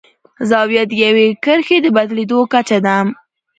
زاویه 0.49 0.83
د 0.89 0.91
یوې 1.03 1.27
کرښې 1.43 1.77
د 1.81 1.87
بدلیدو 1.95 2.39
کچه 2.53 2.77
ده. 2.85 2.97